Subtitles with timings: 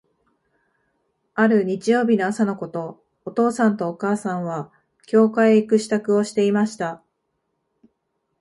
[1.35, 4.71] ある日曜日の朝のこと、お父さんとお母さんは、
[5.05, 7.03] 教会へ行く支度をしていました。